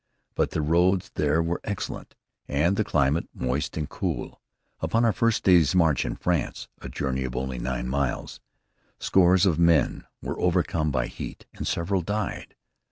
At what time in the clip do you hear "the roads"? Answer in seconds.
0.49-1.11